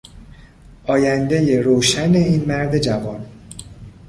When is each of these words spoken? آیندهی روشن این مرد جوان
آیندهی 0.83 1.57
روشن 1.61 2.13
این 2.15 2.45
مرد 2.45 2.77
جوان 2.77 3.25